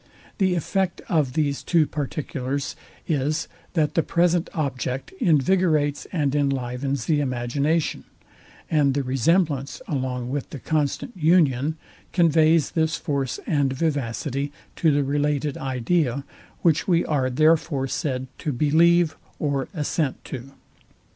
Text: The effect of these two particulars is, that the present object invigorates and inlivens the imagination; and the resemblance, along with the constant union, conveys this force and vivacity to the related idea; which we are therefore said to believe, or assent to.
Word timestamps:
The 0.39 0.55
effect 0.55 0.99
of 1.09 1.33
these 1.33 1.61
two 1.61 1.85
particulars 1.85 2.75
is, 3.07 3.47
that 3.73 3.93
the 3.93 4.01
present 4.01 4.49
object 4.55 5.11
invigorates 5.19 6.07
and 6.11 6.31
inlivens 6.33 7.05
the 7.05 7.19
imagination; 7.19 8.05
and 8.67 8.95
the 8.95 9.03
resemblance, 9.03 9.79
along 9.87 10.31
with 10.31 10.49
the 10.49 10.57
constant 10.57 11.15
union, 11.15 11.77
conveys 12.13 12.71
this 12.71 12.95
force 12.95 13.39
and 13.45 13.73
vivacity 13.73 14.51
to 14.77 14.89
the 14.89 15.03
related 15.03 15.55
idea; 15.55 16.23
which 16.63 16.87
we 16.87 17.05
are 17.05 17.29
therefore 17.29 17.87
said 17.87 18.25
to 18.39 18.51
believe, 18.51 19.15
or 19.37 19.67
assent 19.75 20.25
to. 20.25 20.49